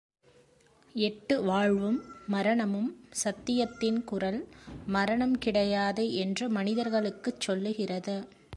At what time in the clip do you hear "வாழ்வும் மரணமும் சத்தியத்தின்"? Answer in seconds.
1.43-4.03